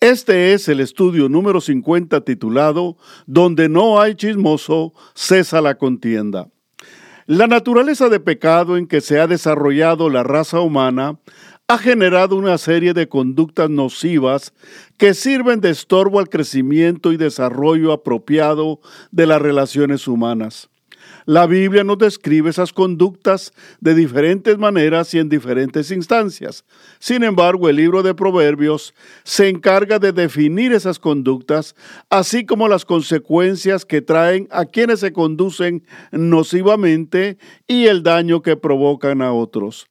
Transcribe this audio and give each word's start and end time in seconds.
Este 0.00 0.52
es 0.52 0.68
el 0.68 0.78
estudio 0.78 1.28
número 1.28 1.60
50 1.60 2.20
titulado 2.20 2.96
Donde 3.26 3.68
no 3.68 4.00
hay 4.00 4.14
chismoso, 4.14 4.94
cesa 5.12 5.60
la 5.60 5.76
contienda. 5.76 6.48
La 7.26 7.48
naturaleza 7.48 8.08
de 8.08 8.20
pecado 8.20 8.76
en 8.76 8.86
que 8.86 9.00
se 9.00 9.18
ha 9.18 9.26
desarrollado 9.26 10.08
la 10.08 10.22
raza 10.22 10.60
humana 10.60 11.18
ha 11.66 11.78
generado 11.78 12.36
una 12.36 12.58
serie 12.58 12.94
de 12.94 13.08
conductas 13.08 13.70
nocivas 13.70 14.54
que 14.98 15.14
sirven 15.14 15.60
de 15.60 15.70
estorbo 15.70 16.20
al 16.20 16.28
crecimiento 16.28 17.12
y 17.12 17.16
desarrollo 17.16 17.90
apropiado 17.90 18.80
de 19.10 19.26
las 19.26 19.42
relaciones 19.42 20.06
humanas. 20.06 20.70
La 21.28 21.46
Biblia 21.46 21.84
nos 21.84 21.98
describe 21.98 22.48
esas 22.48 22.72
conductas 22.72 23.52
de 23.80 23.94
diferentes 23.94 24.56
maneras 24.56 25.12
y 25.12 25.18
en 25.18 25.28
diferentes 25.28 25.90
instancias. 25.90 26.64
Sin 27.00 27.22
embargo, 27.22 27.68
el 27.68 27.76
libro 27.76 28.02
de 28.02 28.14
Proverbios 28.14 28.94
se 29.24 29.50
encarga 29.50 29.98
de 29.98 30.12
definir 30.12 30.72
esas 30.72 30.98
conductas, 30.98 31.76
así 32.08 32.46
como 32.46 32.66
las 32.66 32.86
consecuencias 32.86 33.84
que 33.84 34.00
traen 34.00 34.48
a 34.50 34.64
quienes 34.64 35.00
se 35.00 35.12
conducen 35.12 35.84
nocivamente 36.12 37.36
y 37.66 37.88
el 37.88 38.02
daño 38.02 38.40
que 38.40 38.56
provocan 38.56 39.20
a 39.20 39.34
otros. 39.34 39.86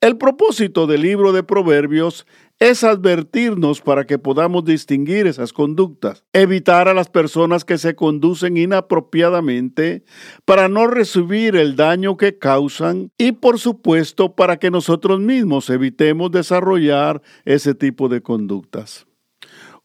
El 0.00 0.18
propósito 0.18 0.86
del 0.86 1.02
libro 1.02 1.32
de 1.32 1.42
Proverbios 1.42 2.24
es 2.58 2.82
advertirnos 2.82 3.80
para 3.80 4.04
que 4.04 4.18
podamos 4.18 4.64
distinguir 4.64 5.26
esas 5.26 5.52
conductas, 5.52 6.24
evitar 6.32 6.88
a 6.88 6.94
las 6.94 7.08
personas 7.08 7.64
que 7.64 7.78
se 7.78 7.94
conducen 7.94 8.56
inapropiadamente 8.56 10.04
para 10.44 10.68
no 10.68 10.88
recibir 10.88 11.54
el 11.54 11.76
daño 11.76 12.16
que 12.16 12.36
causan 12.38 13.12
y 13.16 13.32
por 13.32 13.60
supuesto 13.60 14.34
para 14.34 14.58
que 14.58 14.70
nosotros 14.70 15.20
mismos 15.20 15.70
evitemos 15.70 16.32
desarrollar 16.32 17.22
ese 17.44 17.74
tipo 17.74 18.08
de 18.08 18.22
conductas. 18.22 19.06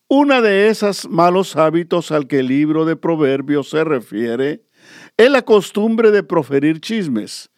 Una 0.07 0.41
de 0.41 0.69
esas 0.69 1.07
malos 1.07 1.55
hábitos 1.55 2.11
al 2.11 2.27
que 2.27 2.39
el 2.39 2.47
libro 2.47 2.85
de 2.85 2.95
Proverbios 2.95 3.69
se 3.69 3.83
refiere 3.83 4.65
es 5.17 5.29
la 5.29 5.43
costumbre 5.43 6.11
de 6.11 6.23
proferir 6.23 6.81
chismes 6.81 7.52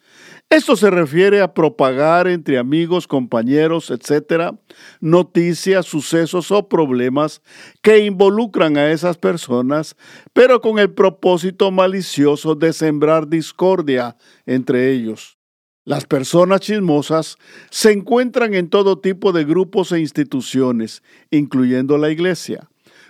esto 0.48 0.76
se 0.76 0.90
refiere 0.90 1.40
a 1.40 1.54
propagar 1.54 2.28
entre 2.28 2.58
amigos, 2.58 3.08
compañeros, 3.08 3.90
etcétera, 3.90 4.56
noticias, 5.00 5.86
sucesos 5.86 6.52
o 6.52 6.68
problemas 6.68 7.42
que 7.82 8.04
involucran 8.04 8.76
a 8.76 8.92
esas 8.92 9.18
personas, 9.18 9.96
pero 10.32 10.60
con 10.60 10.78
el 10.78 10.92
propósito 10.92 11.72
malicioso 11.72 12.54
de 12.54 12.72
sembrar 12.72 13.28
discordia 13.28 14.16
entre 14.46 14.92
ellos. 14.92 15.36
Las 15.84 16.04
personas 16.04 16.60
chismosas 16.60 17.38
se 17.70 17.92
encuentran 17.92 18.54
en 18.54 18.70
todo 18.70 18.98
tipo 19.00 19.32
de 19.32 19.44
grupos 19.44 19.92
e 19.92 20.00
instituciones, 20.00 21.02
incluyendo 21.30 21.98
la 21.98 22.10
iglesia. 22.10 22.68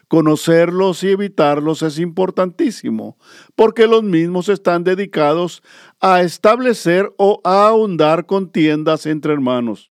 Conocerlos 0.08 1.02
y 1.02 1.10
evitarlos 1.10 1.82
es 1.82 1.98
importantísimo, 1.98 3.18
porque 3.56 3.88
los 3.88 4.04
mismos 4.04 4.48
están 4.48 4.84
dedicados 4.84 5.62
a 6.00 6.22
establecer 6.22 7.12
o 7.18 7.40
a 7.42 7.66
ahondar 7.66 8.26
contiendas 8.26 9.06
entre 9.06 9.32
hermanos. 9.32 9.90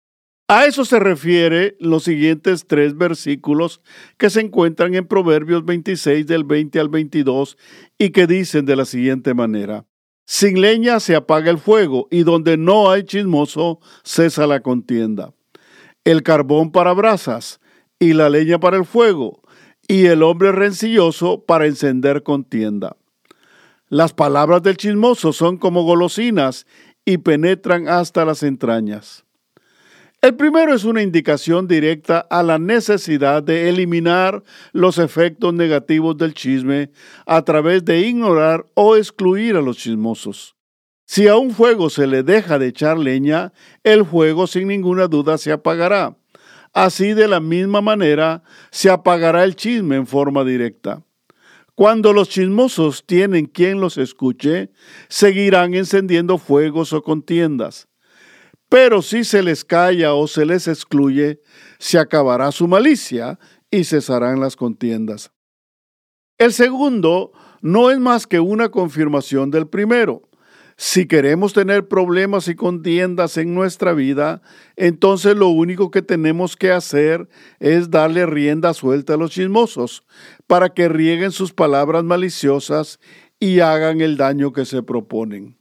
A 0.48 0.66
eso 0.66 0.84
se 0.84 0.98
refiere 0.98 1.76
los 1.80 2.04
siguientes 2.04 2.66
tres 2.66 2.94
versículos 2.94 3.80
que 4.18 4.28
se 4.28 4.42
encuentran 4.42 4.94
en 4.94 5.06
Proverbios 5.06 5.64
26 5.64 6.26
del 6.26 6.44
20 6.44 6.78
al 6.78 6.90
22 6.90 7.56
y 7.96 8.10
que 8.10 8.26
dicen 8.26 8.66
de 8.66 8.76
la 8.76 8.84
siguiente 8.84 9.32
manera. 9.32 9.86
Sin 10.26 10.60
leña 10.60 11.00
se 11.00 11.16
apaga 11.16 11.50
el 11.50 11.56
fuego 11.56 12.06
y 12.10 12.24
donde 12.24 12.58
no 12.58 12.90
hay 12.90 13.04
chismoso 13.04 13.80
cesa 14.04 14.46
la 14.46 14.60
contienda. 14.60 15.32
El 16.04 16.22
carbón 16.22 16.70
para 16.70 16.92
brasas 16.92 17.60
y 17.98 18.12
la 18.12 18.28
leña 18.28 18.60
para 18.60 18.76
el 18.76 18.84
fuego 18.84 19.41
y 19.92 20.06
el 20.06 20.22
hombre 20.22 20.52
rencilloso 20.52 21.44
para 21.44 21.66
encender 21.66 22.22
contienda. 22.22 22.96
Las 23.90 24.14
palabras 24.14 24.62
del 24.62 24.78
chismoso 24.78 25.34
son 25.34 25.58
como 25.58 25.82
golosinas 25.82 26.66
y 27.04 27.18
penetran 27.18 27.88
hasta 27.88 28.24
las 28.24 28.42
entrañas. 28.42 29.26
El 30.22 30.34
primero 30.34 30.72
es 30.72 30.84
una 30.84 31.02
indicación 31.02 31.68
directa 31.68 32.20
a 32.20 32.42
la 32.42 32.58
necesidad 32.58 33.42
de 33.42 33.68
eliminar 33.68 34.42
los 34.72 34.96
efectos 34.96 35.52
negativos 35.52 36.16
del 36.16 36.32
chisme 36.32 36.90
a 37.26 37.42
través 37.42 37.84
de 37.84 38.00
ignorar 38.00 38.64
o 38.72 38.96
excluir 38.96 39.56
a 39.56 39.60
los 39.60 39.76
chismosos. 39.76 40.56
Si 41.04 41.28
a 41.28 41.36
un 41.36 41.50
fuego 41.50 41.90
se 41.90 42.06
le 42.06 42.22
deja 42.22 42.58
de 42.58 42.68
echar 42.68 42.96
leña, 42.96 43.52
el 43.84 44.06
fuego 44.06 44.46
sin 44.46 44.68
ninguna 44.68 45.06
duda 45.06 45.36
se 45.36 45.52
apagará. 45.52 46.16
Así 46.72 47.12
de 47.12 47.28
la 47.28 47.40
misma 47.40 47.80
manera 47.80 48.42
se 48.70 48.88
apagará 48.88 49.44
el 49.44 49.56
chisme 49.56 49.96
en 49.96 50.06
forma 50.06 50.44
directa. 50.44 51.02
Cuando 51.74 52.12
los 52.12 52.28
chismosos 52.28 53.04
tienen 53.06 53.46
quien 53.46 53.80
los 53.80 53.98
escuche, 53.98 54.70
seguirán 55.08 55.74
encendiendo 55.74 56.38
fuegos 56.38 56.92
o 56.92 57.02
contiendas. 57.02 57.88
Pero 58.68 59.02
si 59.02 59.24
se 59.24 59.42
les 59.42 59.64
calla 59.64 60.14
o 60.14 60.26
se 60.26 60.46
les 60.46 60.66
excluye, 60.66 61.40
se 61.78 61.98
acabará 61.98 62.52
su 62.52 62.66
malicia 62.68 63.38
y 63.70 63.84
cesarán 63.84 64.40
las 64.40 64.56
contiendas. 64.56 65.30
El 66.38 66.52
segundo 66.52 67.32
no 67.60 67.90
es 67.90 67.98
más 67.98 68.26
que 68.26 68.40
una 68.40 68.70
confirmación 68.70 69.50
del 69.50 69.66
primero. 69.66 70.22
Si 70.84 71.06
queremos 71.06 71.52
tener 71.52 71.86
problemas 71.86 72.48
y 72.48 72.56
contiendas 72.56 73.36
en 73.36 73.54
nuestra 73.54 73.92
vida, 73.92 74.42
entonces 74.74 75.36
lo 75.36 75.46
único 75.46 75.92
que 75.92 76.02
tenemos 76.02 76.56
que 76.56 76.72
hacer 76.72 77.28
es 77.60 77.88
darle 77.88 78.26
rienda 78.26 78.74
suelta 78.74 79.14
a 79.14 79.16
los 79.16 79.30
chismosos 79.30 80.04
para 80.48 80.70
que 80.70 80.88
rieguen 80.88 81.30
sus 81.30 81.52
palabras 81.52 82.02
maliciosas 82.02 82.98
y 83.38 83.60
hagan 83.60 84.00
el 84.00 84.16
daño 84.16 84.52
que 84.52 84.64
se 84.64 84.82
proponen. 84.82 85.56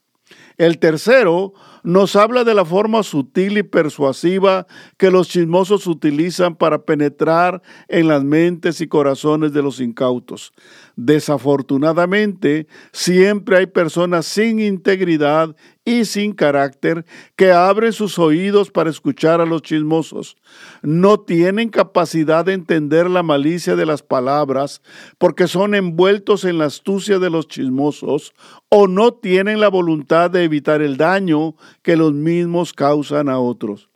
El 0.57 0.79
tercero 0.79 1.53
nos 1.83 2.15
habla 2.15 2.43
de 2.43 2.53
la 2.53 2.65
forma 2.65 3.03
sutil 3.03 3.57
y 3.57 3.63
persuasiva 3.63 4.67
que 4.97 5.11
los 5.11 5.29
chismosos 5.29 5.87
utilizan 5.87 6.55
para 6.55 6.83
penetrar 6.83 7.61
en 7.87 8.07
las 8.07 8.23
mentes 8.23 8.81
y 8.81 8.87
corazones 8.87 9.53
de 9.53 9.61
los 9.61 9.79
incautos. 9.79 10.51
Desafortunadamente, 11.03 12.67
siempre 12.91 13.57
hay 13.57 13.65
personas 13.65 14.27
sin 14.27 14.59
integridad 14.59 15.55
y 15.83 16.05
sin 16.05 16.33
carácter 16.33 17.07
que 17.35 17.51
abren 17.51 17.91
sus 17.91 18.19
oídos 18.19 18.69
para 18.69 18.91
escuchar 18.91 19.41
a 19.41 19.47
los 19.47 19.63
chismosos. 19.63 20.37
No 20.83 21.19
tienen 21.19 21.69
capacidad 21.69 22.45
de 22.45 22.53
entender 22.53 23.09
la 23.09 23.23
malicia 23.23 23.75
de 23.75 23.87
las 23.87 24.03
palabras 24.03 24.83
porque 25.17 25.47
son 25.47 25.73
envueltos 25.73 26.45
en 26.45 26.59
la 26.59 26.65
astucia 26.65 27.17
de 27.17 27.31
los 27.31 27.47
chismosos 27.47 28.35
o 28.69 28.87
no 28.87 29.11
tienen 29.11 29.59
la 29.59 29.69
voluntad 29.69 30.29
de 30.29 30.43
evitar 30.43 30.83
el 30.83 30.97
daño 30.97 31.55
que 31.81 31.97
los 31.97 32.13
mismos 32.13 32.73
causan 32.73 33.27
a 33.27 33.39
otros. 33.39 33.90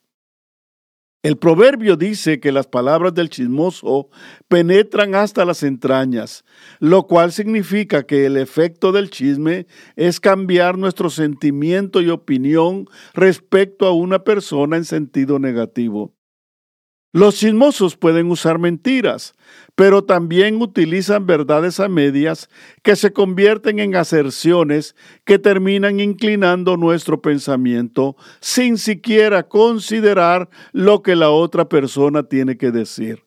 El 1.26 1.38
proverbio 1.38 1.98
dice 1.98 2.40
que 2.40 2.52
las 2.52 2.68
palabras 2.68 3.16
del 3.16 3.32
chismoso 3.32 4.10
penetran 4.48 5.16
hasta 5.16 5.44
las 5.44 5.64
entrañas, 5.64 6.46
lo 6.80 7.08
cual 7.08 7.32
significa 7.32 8.04
que 8.04 8.28
el 8.28 8.38
efecto 8.38 8.92
del 8.92 9.10
chisme 9.10 9.66
es 9.96 10.20
cambiar 10.20 10.78
nuestro 10.78 11.10
sentimiento 11.10 12.00
y 12.00 12.12
opinión 12.12 12.86
respecto 13.16 13.88
a 13.88 13.92
una 13.92 14.20
persona 14.20 14.78
en 14.78 14.86
sentido 14.86 15.40
negativo. 15.40 16.14
Los 17.16 17.36
chismosos 17.36 17.96
pueden 17.96 18.30
usar 18.30 18.60
mentiras, 18.60 19.36
pero 19.76 20.04
también 20.04 20.62
utilizan 20.62 21.26
verdades 21.26 21.80
a 21.80 21.88
medias 21.88 22.50
que 22.84 22.98
se 22.98 23.14
convierten 23.14 23.80
en 23.80 23.96
aserciones 23.96 24.98
que 25.24 25.40
terminan 25.40 26.02
inclinando 26.02 26.76
nuestro 26.76 27.22
pensamiento 27.22 28.18
sin 28.42 28.78
siquiera 28.78 29.44
considerar 29.48 30.50
lo 30.74 31.04
que 31.04 31.16
la 31.16 31.30
otra 31.30 31.70
persona 31.70 32.24
tiene 32.24 32.58
que 32.58 32.72
decir. 32.72 33.24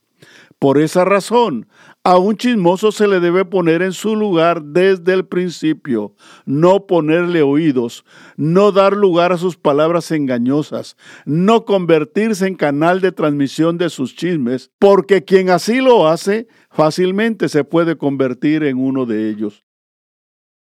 Por 0.58 0.76
esa 0.76 1.06
razón, 1.06 1.66
A 2.08 2.16
un 2.16 2.38
chismoso 2.38 2.90
se 2.90 3.06
le 3.06 3.20
debe 3.20 3.44
poner 3.44 3.82
en 3.82 3.92
su 3.92 4.16
lugar 4.16 4.62
desde 4.62 5.12
el 5.12 5.26
principio, 5.26 6.14
no 6.46 6.86
ponerle 6.86 7.42
oídos, 7.42 8.02
no 8.38 8.72
dar 8.72 8.96
lugar 8.96 9.30
a 9.30 9.36
sus 9.36 9.58
palabras 9.58 10.10
engañosas, 10.10 10.96
no 11.26 11.66
convertirse 11.66 12.46
en 12.46 12.54
canal 12.54 13.02
de 13.02 13.12
transmisión 13.12 13.76
de 13.76 13.90
sus 13.90 14.16
chismes, 14.16 14.70
porque 14.78 15.22
quien 15.24 15.50
así 15.50 15.82
lo 15.82 16.08
hace 16.08 16.48
fácilmente 16.70 17.50
se 17.50 17.62
puede 17.62 17.98
convertir 17.98 18.62
en 18.62 18.78
uno 18.78 19.04
de 19.04 19.28
ellos. 19.28 19.66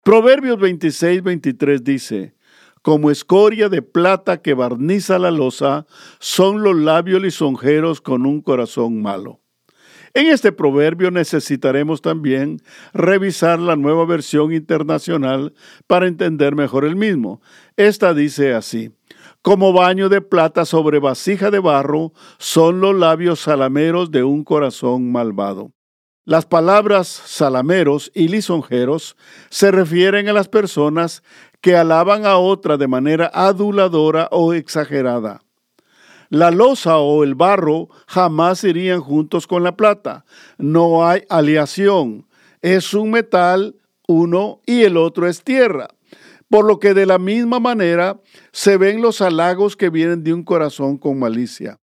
Proverbios 0.04 0.60
26, 0.60 1.22
23 1.22 1.82
dice, 1.82 2.34
como 2.82 3.10
escoria 3.10 3.70
de 3.70 3.80
plata 3.80 4.42
que 4.42 4.52
barniza 4.52 5.18
la 5.18 5.30
losa, 5.30 5.86
son 6.18 6.62
los 6.62 6.76
labios 6.76 7.22
lisonjeros 7.22 8.02
con 8.02 8.26
un 8.26 8.42
corazón 8.42 9.00
malo. 9.00 9.40
En 10.12 10.26
este 10.26 10.50
proverbio 10.50 11.10
necesitaremos 11.10 12.02
también 12.02 12.60
revisar 12.92 13.60
la 13.60 13.76
nueva 13.76 14.04
versión 14.06 14.52
internacional 14.52 15.54
para 15.86 16.08
entender 16.08 16.56
mejor 16.56 16.84
el 16.84 16.96
mismo. 16.96 17.40
Esta 17.76 18.12
dice 18.12 18.54
así. 18.54 18.90
Como 19.42 19.72
baño 19.72 20.08
de 20.08 20.20
plata 20.20 20.64
sobre 20.64 20.98
vasija 20.98 21.50
de 21.50 21.60
barro 21.60 22.12
son 22.38 22.80
los 22.80 22.94
labios 22.94 23.40
salameros 23.40 24.10
de 24.10 24.24
un 24.24 24.44
corazón 24.44 25.12
malvado. 25.12 25.72
Las 26.24 26.44
palabras 26.44 27.08
salameros 27.08 28.10
y 28.14 28.28
lisonjeros 28.28 29.16
se 29.48 29.70
refieren 29.70 30.28
a 30.28 30.32
las 30.32 30.48
personas 30.48 31.22
que 31.60 31.76
alaban 31.76 32.26
a 32.26 32.36
otra 32.36 32.76
de 32.76 32.88
manera 32.88 33.30
aduladora 33.32 34.28
o 34.30 34.52
exagerada. 34.52 35.40
La 36.30 36.52
losa 36.52 36.98
o 36.98 37.24
el 37.24 37.34
barro 37.34 37.88
jamás 38.06 38.62
irían 38.62 39.00
juntos 39.00 39.48
con 39.48 39.64
la 39.64 39.76
plata. 39.76 40.24
No 40.58 41.04
hay 41.04 41.24
aleación. 41.28 42.28
Es 42.62 42.94
un 42.94 43.10
metal 43.10 43.74
uno 44.06 44.60
y 44.64 44.82
el 44.82 44.96
otro 44.96 45.26
es 45.26 45.42
tierra. 45.42 45.88
Por 46.48 46.66
lo 46.66 46.78
que 46.78 46.94
de 46.94 47.06
la 47.06 47.18
misma 47.18 47.58
manera 47.58 48.20
se 48.52 48.76
ven 48.76 49.02
los 49.02 49.20
halagos 49.20 49.76
que 49.76 49.90
vienen 49.90 50.22
de 50.22 50.32
un 50.32 50.44
corazón 50.44 50.98
con 50.98 51.18
malicia. 51.18 51.80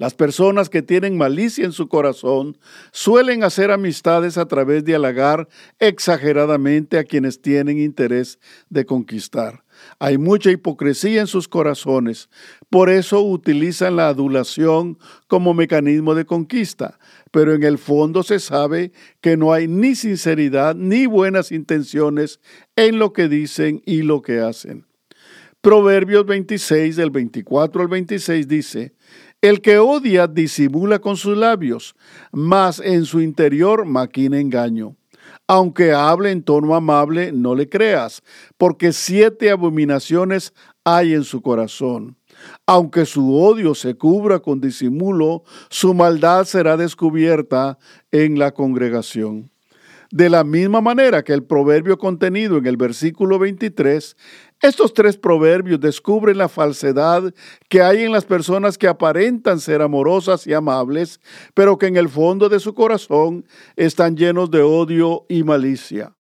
Las 0.00 0.14
personas 0.14 0.70
que 0.70 0.80
tienen 0.80 1.18
malicia 1.18 1.62
en 1.66 1.72
su 1.72 1.86
corazón 1.86 2.56
suelen 2.90 3.44
hacer 3.44 3.70
amistades 3.70 4.38
a 4.38 4.48
través 4.48 4.82
de 4.82 4.94
halagar 4.94 5.46
exageradamente 5.78 6.98
a 6.98 7.04
quienes 7.04 7.42
tienen 7.42 7.78
interés 7.78 8.38
de 8.70 8.86
conquistar. 8.86 9.62
Hay 9.98 10.16
mucha 10.16 10.50
hipocresía 10.50 11.20
en 11.20 11.26
sus 11.26 11.48
corazones, 11.48 12.30
por 12.70 12.88
eso 12.88 13.20
utilizan 13.20 13.96
la 13.96 14.08
adulación 14.08 14.96
como 15.26 15.54
mecanismo 15.54 16.14
de 16.14 16.24
conquista, 16.24 17.00
pero 17.32 17.52
en 17.52 17.64
el 17.64 17.78
fondo 17.78 18.22
se 18.22 18.38
sabe 18.38 18.92
que 19.20 19.36
no 19.36 19.52
hay 19.52 19.66
ni 19.66 19.96
sinceridad 19.96 20.76
ni 20.76 21.06
buenas 21.06 21.50
intenciones 21.50 22.38
en 22.76 23.00
lo 23.00 23.12
que 23.12 23.28
dicen 23.28 23.82
y 23.84 24.02
lo 24.02 24.22
que 24.22 24.38
hacen. 24.38 24.86
Proverbios 25.60 26.24
26 26.24 26.94
del 26.94 27.10
24 27.10 27.82
al 27.82 27.88
26 27.88 28.46
dice, 28.46 28.94
El 29.42 29.60
que 29.60 29.78
odia 29.78 30.28
disimula 30.28 31.00
con 31.00 31.16
sus 31.16 31.36
labios, 31.36 31.96
mas 32.30 32.78
en 32.78 33.04
su 33.04 33.20
interior 33.20 33.84
maquina 33.84 34.38
engaño. 34.38 34.96
Aunque 35.48 35.92
hable 35.92 36.30
en 36.30 36.44
tono 36.44 36.76
amable, 36.76 37.32
no 37.32 37.56
le 37.56 37.68
creas, 37.68 38.22
porque 38.56 38.92
siete 38.92 39.50
abominaciones 39.50 40.54
hay 40.84 41.14
en 41.14 41.24
su 41.24 41.42
corazón. 41.42 42.19
Aunque 42.66 43.06
su 43.06 43.36
odio 43.36 43.74
se 43.74 43.94
cubra 43.94 44.40
con 44.40 44.60
disimulo, 44.60 45.44
su 45.68 45.94
maldad 45.94 46.44
será 46.44 46.76
descubierta 46.76 47.78
en 48.10 48.38
la 48.38 48.52
congregación. 48.52 49.50
De 50.12 50.28
la 50.28 50.42
misma 50.42 50.80
manera 50.80 51.22
que 51.22 51.32
el 51.32 51.44
proverbio 51.44 51.96
contenido 51.96 52.58
en 52.58 52.66
el 52.66 52.76
versículo 52.76 53.38
23, 53.38 54.16
estos 54.60 54.92
tres 54.92 55.16
proverbios 55.16 55.78
descubren 55.78 56.36
la 56.36 56.48
falsedad 56.48 57.32
que 57.68 57.80
hay 57.80 58.02
en 58.02 58.10
las 58.10 58.24
personas 58.24 58.76
que 58.76 58.88
aparentan 58.88 59.60
ser 59.60 59.82
amorosas 59.82 60.48
y 60.48 60.52
amables, 60.52 61.20
pero 61.54 61.78
que 61.78 61.86
en 61.86 61.96
el 61.96 62.08
fondo 62.08 62.48
de 62.48 62.58
su 62.58 62.74
corazón 62.74 63.46
están 63.76 64.16
llenos 64.16 64.50
de 64.50 64.62
odio 64.62 65.26
y 65.28 65.44
malicia. 65.44 66.16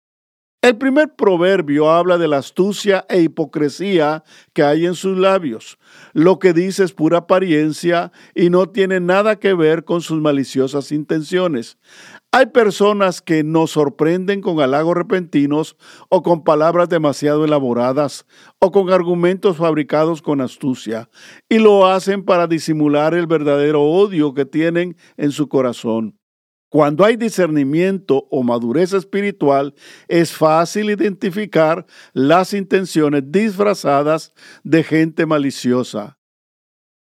El 0.61 0.77
primer 0.77 1.15
proverbio 1.15 1.89
habla 1.89 2.17
de 2.17 2.27
la 2.27 2.39
astucia 2.39 3.05
e 3.07 3.21
hipocresía 3.21 4.25
que 4.51 4.61
hay 4.61 4.85
en 4.85 4.93
sus 4.93 5.17
labios. 5.17 5.79
Lo 6.11 6.37
que 6.37 6.51
dice 6.51 6.83
es 6.83 6.91
pura 6.91 7.19
apariencia 7.19 8.11
y 8.35 8.49
no 8.49 8.67
tiene 8.67 8.99
nada 8.99 9.39
que 9.39 9.53
ver 9.53 9.85
con 9.85 10.01
sus 10.01 10.19
maliciosas 10.19 10.91
intenciones. 10.91 11.77
Hay 12.33 12.47
personas 12.47 13.21
que 13.21 13.41
nos 13.41 13.71
sorprenden 13.71 14.41
con 14.41 14.59
halagos 14.59 14.97
repentinos 14.97 15.77
o 16.09 16.23
con 16.23 16.43
palabras 16.43 16.89
demasiado 16.89 17.45
elaboradas 17.45 18.25
o 18.59 18.73
con 18.73 18.91
argumentos 18.91 19.55
fabricados 19.55 20.21
con 20.21 20.41
astucia 20.41 21.09
y 21.47 21.59
lo 21.59 21.87
hacen 21.87 22.25
para 22.25 22.47
disimular 22.47 23.13
el 23.13 23.27
verdadero 23.27 23.81
odio 23.83 24.33
que 24.33 24.43
tienen 24.43 24.97
en 25.15 25.31
su 25.31 25.47
corazón. 25.47 26.18
Cuando 26.69 27.03
hay 27.03 27.15
discernimiento 27.15 28.27
o 28.29 28.43
madurez 28.43 28.93
espiritual, 28.93 29.73
es 30.07 30.31
fácil 30.31 30.91
identificar 30.91 31.85
las 32.13 32.53
intenciones 32.53 33.23
disfrazadas 33.25 34.33
de 34.63 34.83
gente 34.83 35.25
maliciosa. 35.25 36.19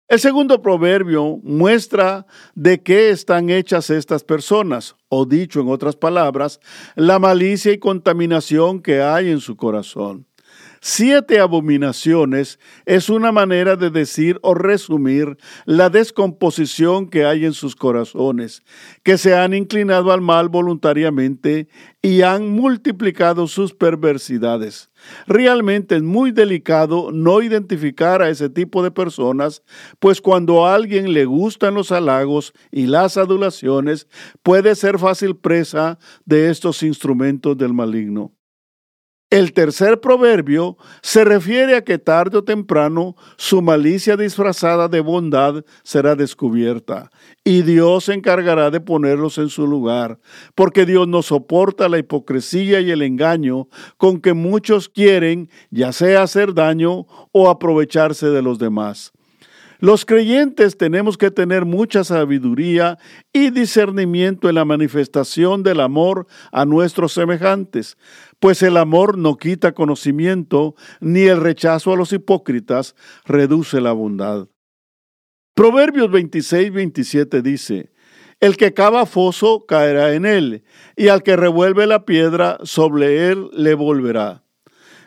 El 0.08 0.20
segundo 0.20 0.62
proverbio 0.62 1.40
muestra 1.44 2.26
de 2.56 2.82
qué 2.82 3.10
están 3.10 3.50
hechas 3.50 3.90
estas 3.90 4.24
personas, 4.24 4.96
o 5.10 5.26
dicho 5.26 5.60
en 5.60 5.68
otras 5.68 5.96
palabras, 5.96 6.60
la 6.96 7.20
malicia 7.20 7.74
y 7.74 7.78
contaminación 7.78 8.82
que 8.82 9.02
hay 9.02 9.30
en 9.30 9.40
su 9.42 9.56
corazón. 9.56 10.29
Siete 10.82 11.40
abominaciones 11.40 12.58
es 12.86 13.10
una 13.10 13.34
manera 13.34 13.76
de 13.76 13.90
decir 13.90 14.40
o 14.42 14.54
resumir 14.54 15.38
la 15.66 15.90
descomposición 15.90 17.10
que 17.10 17.26
hay 17.26 17.46
en 17.46 17.54
sus 17.54 17.76
corazones, 17.76 18.64
que 19.04 19.18
se 19.18 19.36
han 19.36 19.54
inclinado 19.54 20.14
al 20.14 20.22
mal 20.22 20.48
voluntariamente 20.48 21.68
y 22.02 22.22
han 22.22 22.50
multiplicado 22.50 23.48
sus 23.48 23.74
perversidades. 23.74 24.90
Realmente 25.28 25.98
es 25.98 26.02
muy 26.02 26.32
delicado 26.32 27.12
no 27.12 27.42
identificar 27.42 28.22
a 28.22 28.30
ese 28.30 28.50
tipo 28.50 28.82
de 28.82 28.92
personas, 28.92 29.64
pues 30.00 30.22
cuando 30.22 30.66
a 30.66 30.76
alguien 30.76 31.12
le 31.12 31.26
gustan 31.26 31.74
los 31.74 31.92
halagos 31.92 32.54
y 32.72 32.88
las 32.88 33.18
adulaciones, 33.18 34.08
puede 34.44 34.76
ser 34.76 34.98
fácil 34.98 35.36
presa 35.36 36.00
de 36.26 36.50
estos 36.50 36.84
instrumentos 36.84 37.58
del 37.58 37.74
maligno. 37.74 38.34
El 39.30 39.54
tercer 39.54 40.02
proverbio 40.02 40.76
se 41.04 41.24
refiere 41.24 41.76
a 41.76 41.84
que 41.84 42.00
tarde 42.00 42.40
o 42.40 42.44
temprano 42.44 43.16
su 43.38 43.62
malicia 43.62 44.18
disfrazada 44.18 44.88
de 44.88 45.02
bondad 45.02 45.64
será 45.84 46.16
descubierta 46.16 47.12
y 47.44 47.62
Dios 47.62 48.06
se 48.06 48.16
encargará 48.16 48.72
de 48.72 48.82
ponerlos 48.82 49.38
en 49.38 49.50
su 49.50 49.68
lugar, 49.68 50.18
porque 50.56 50.88
Dios 50.88 51.08
no 51.08 51.22
soporta 51.22 51.90
la 51.90 52.00
hipocresía 52.00 52.82
y 52.82 52.90
el 52.90 53.04
engaño 53.04 53.68
con 53.98 54.20
que 54.20 54.34
muchos 54.34 54.90
quieren 54.90 55.52
ya 55.70 55.92
sea 55.92 56.24
hacer 56.24 56.56
daño 56.56 57.06
o 57.32 57.50
aprovecharse 57.50 58.30
de 58.32 58.42
los 58.42 58.58
demás. 58.58 59.14
Los 59.82 60.06
creyentes 60.06 60.78
tenemos 60.78 61.18
que 61.18 61.32
tener 61.32 61.64
mucha 61.64 62.04
sabiduría 62.04 62.98
y 63.32 63.50
discernimiento 63.50 64.50
en 64.50 64.56
la 64.56 64.66
manifestación 64.66 65.64
del 65.64 65.80
amor 65.80 66.28
a 66.52 66.66
nuestros 66.66 67.14
semejantes, 67.14 67.98
pues 68.40 68.62
el 68.62 68.76
amor 68.76 69.18
no 69.18 69.38
quita 69.38 69.72
conocimiento, 69.72 70.76
ni 71.00 71.22
el 71.22 71.40
rechazo 71.40 71.94
a 71.94 71.96
los 71.96 72.12
hipócritas 72.12 72.94
reduce 73.26 73.80
la 73.80 73.94
bondad. 73.94 74.50
Proverbios 75.56 76.12
26, 76.12 76.74
27 76.74 77.42
dice, 77.42 77.94
El 78.42 78.58
que 78.58 78.74
cava 78.74 79.06
foso 79.06 79.66
caerá 79.66 80.14
en 80.14 80.26
él, 80.26 80.64
y 80.98 81.08
al 81.08 81.24
que 81.24 81.38
revuelve 81.38 81.88
la 81.88 82.04
piedra 82.04 82.58
sobre 82.64 83.30
él 83.30 83.50
le 83.54 83.76
volverá. 83.76 84.44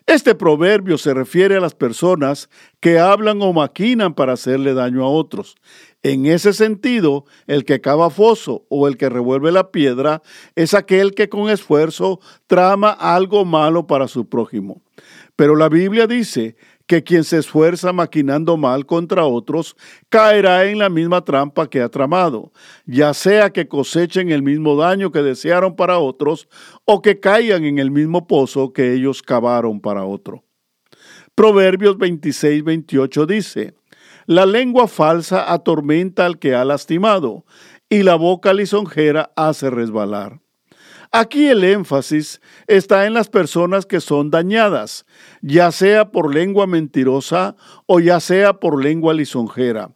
Este 0.07 0.35
proverbio 0.35 0.99
se 0.99 1.15
refiere 1.15 1.57
a 1.57 1.61
las 1.61 1.75
personas 1.75 2.51
que 2.81 2.99
hablan 2.99 3.41
o 3.41 3.53
maquinan 3.53 4.15
para 4.15 4.33
hacerle 4.33 4.75
daño 4.75 5.05
a 5.05 5.09
otros. 5.09 5.57
En 6.03 6.27
ese 6.27 6.53
sentido, 6.53 7.25
el 7.47 7.65
que 7.65 7.81
cava 7.81 8.11
foso 8.11 8.65
o 8.69 8.89
el 8.89 8.97
que 8.97 9.09
revuelve 9.09 9.53
la 9.53 9.71
piedra 9.71 10.23
es 10.57 10.75
aquel 10.75 11.15
que 11.15 11.29
con 11.29 11.49
esfuerzo 11.49 12.21
trama 12.49 12.91
algo 12.91 13.45
malo 13.45 13.87
para 13.87 14.09
su 14.09 14.29
prójimo. 14.29 14.83
Pero 15.37 15.55
la 15.57 15.69
Biblia 15.69 16.07
dice 16.07 16.57
que 16.93 17.03
quien 17.03 17.25
se 17.25 17.39
esfuerza 17.39 17.91
maquinando 17.95 18.59
mal 18.59 18.85
contra 18.85 19.25
otros 19.25 19.75
caerá 20.11 20.67
en 20.67 20.79
la 20.79 20.91
misma 20.91 21.25
trampa 21.25 21.67
que 21.67 21.81
ha 21.81 21.89
tramado, 21.89 22.53
ya 22.85 23.15
sea 23.15 23.49
que 23.49 23.67
cosechen 23.67 24.31
el 24.31 24.43
mismo 24.43 24.77
daño 24.77 25.11
que 25.11 25.23
desearon 25.23 25.75
para 25.75 25.99
otros 25.99 26.51
o 26.85 27.01
que 27.01 27.19
caigan 27.19 27.65
en 27.65 27.79
el 27.79 27.91
mismo 27.91 28.27
pozo 28.27 28.75
que 28.75 28.93
ellos 28.93 29.23
cavaron 29.23 29.81
para 29.81 30.05
otro. 30.05 30.45
Proverbios 31.35 31.97
26, 31.97 32.63
28 32.63 33.25
dice, 33.25 33.75
La 34.27 34.45
lengua 34.45 34.87
falsa 34.87 35.51
atormenta 35.51 36.27
al 36.27 36.39
que 36.39 36.55
ha 36.55 36.63
lastimado, 36.63 37.47
y 37.89 38.03
la 38.03 38.17
boca 38.17 38.53
lisonjera 38.53 39.33
hace 39.35 39.71
resbalar. 39.71 40.42
Aquí 41.15 41.49
el 41.49 41.63
énfasis 41.63 42.41
está 42.67 43.05
en 43.05 43.13
las 43.13 43.29
personas 43.29 43.85
que 43.85 44.01
son 44.01 44.31
dañadas, 44.31 45.05
ya 45.43 45.71
sea 45.71 46.11
por 46.11 46.35
lengua 46.35 46.67
mentirosa 46.67 47.55
o 47.85 48.01
ya 48.01 48.19
sea 48.19 48.55
por 48.55 48.83
lengua 48.83 49.13
lisonjera. 49.13 49.91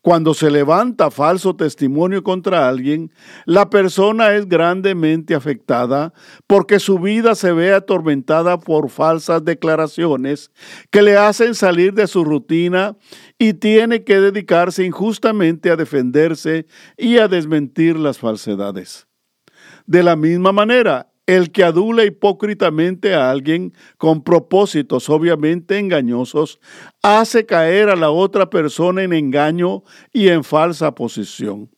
Cuando 0.00 0.32
se 0.32 0.50
levanta 0.50 1.10
falso 1.10 1.56
testimonio 1.56 2.22
contra 2.22 2.70
alguien, 2.70 3.12
la 3.44 3.68
persona 3.68 4.34
es 4.34 4.48
grandemente 4.48 5.34
afectada 5.34 6.14
porque 6.46 6.78
su 6.78 6.98
vida 7.00 7.34
se 7.34 7.52
ve 7.52 7.74
atormentada 7.74 8.58
por 8.58 8.88
falsas 8.88 9.44
declaraciones 9.44 10.50
que 10.90 11.02
le 11.02 11.18
hacen 11.18 11.54
salir 11.54 11.92
de 11.92 12.06
su 12.06 12.24
rutina 12.24 12.96
y 13.38 13.52
tiene 13.52 14.04
que 14.04 14.20
dedicarse 14.20 14.86
injustamente 14.86 15.70
a 15.70 15.76
defenderse 15.76 16.66
y 16.96 17.18
a 17.18 17.28
desmentir 17.28 17.98
las 17.98 18.16
falsedades. 18.16 19.05
De 19.86 20.02
la 20.02 20.16
misma 20.16 20.52
manera, 20.52 21.12
el 21.26 21.50
que 21.50 21.64
adula 21.64 22.04
hipócritamente 22.04 23.14
a 23.14 23.30
alguien 23.30 23.72
con 23.98 24.22
propósitos 24.22 25.08
obviamente 25.10 25.78
engañosos 25.78 26.60
hace 27.02 27.46
caer 27.46 27.88
a 27.88 27.96
la 27.96 28.10
otra 28.10 28.48
persona 28.48 29.02
en 29.02 29.12
engaño 29.12 29.82
y 30.12 30.28
en 30.28 30.44
falsa 30.44 30.94
posición. 30.94 31.70